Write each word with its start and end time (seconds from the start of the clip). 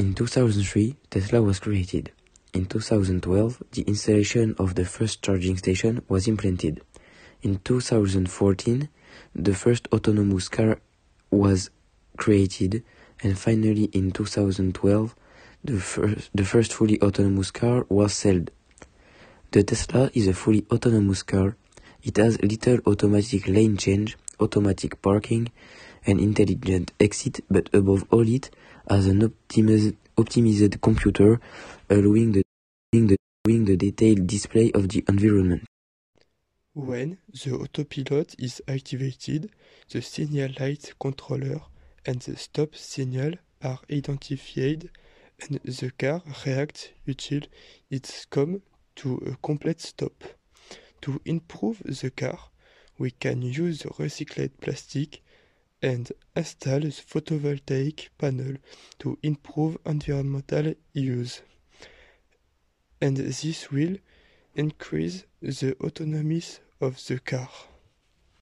In 0.00 0.14
2003, 0.14 0.96
Tesla 1.10 1.42
was 1.42 1.60
created. 1.60 2.10
In 2.54 2.64
2012, 2.64 3.62
the 3.72 3.82
installation 3.82 4.54
of 4.58 4.74
the 4.74 4.86
first 4.86 5.20
charging 5.20 5.58
station 5.58 6.00
was 6.08 6.26
implemented. 6.26 6.80
In 7.42 7.58
2014, 7.58 8.88
the 9.34 9.54
first 9.54 9.88
autonomous 9.92 10.48
car 10.48 10.78
was 11.30 11.68
created, 12.16 12.82
and 13.22 13.38
finally 13.38 13.90
in 13.92 14.10
2012, 14.10 15.14
the 15.62 15.78
first, 15.78 16.30
the 16.34 16.46
first 16.46 16.72
fully 16.72 16.98
autonomous 17.02 17.50
car 17.50 17.84
was 17.90 18.14
sold. 18.14 18.50
The 19.50 19.64
Tesla 19.64 20.10
is 20.14 20.26
a 20.26 20.32
fully 20.32 20.64
autonomous 20.70 21.22
car. 21.22 21.56
It 22.02 22.16
has 22.16 22.40
little 22.40 22.78
automatic 22.86 23.46
lane 23.46 23.76
change, 23.76 24.16
automatic 24.40 25.02
parking, 25.02 25.50
and 26.06 26.20
intelligent 26.20 26.92
exit, 26.98 27.40
but 27.50 27.68
above 27.74 28.04
all 28.10 28.26
it 28.26 28.50
has 28.88 29.06
an 29.06 29.20
optimized, 29.20 29.96
optimized 30.16 30.80
computer 30.80 31.40
allowing 31.88 32.32
the, 32.32 32.42
the, 32.92 33.16
the 33.44 33.76
detailed 33.76 34.26
display 34.26 34.70
of 34.72 34.88
the 34.88 35.04
environment. 35.08 35.64
When 36.74 37.18
the 37.32 37.56
autopilot 37.56 38.36
is 38.38 38.62
activated, 38.68 39.50
the 39.90 40.00
signal 40.00 40.52
light 40.58 40.92
controller 41.00 41.60
and 42.06 42.20
the 42.22 42.36
stop 42.36 42.74
signal 42.76 43.32
are 43.62 43.80
identified 43.90 44.88
and 45.40 45.60
the 45.64 45.90
car 45.98 46.22
reacts 46.46 46.88
until 47.06 47.40
it's 47.90 48.24
come 48.26 48.62
to 48.96 49.16
a 49.26 49.36
complete 49.46 49.80
stop. 49.80 50.24
To 51.02 51.20
improve 51.24 51.82
the 51.84 52.10
car, 52.10 52.38
we 52.98 53.10
can 53.10 53.42
use 53.42 53.82
recycled 53.82 54.50
plastic 54.60 55.22
and 55.82 56.12
install 56.36 56.80
the 56.80 56.88
photovoltaic 56.88 58.08
panel 58.18 58.56
to 58.98 59.18
improve 59.22 59.78
environmental 59.86 60.74
use. 60.92 61.42
And 63.00 63.16
this 63.16 63.70
will 63.70 63.96
increase 64.54 65.24
the 65.40 65.74
autonomy 65.80 66.42
of 66.80 67.04
the 67.06 67.18
car. 67.18 67.48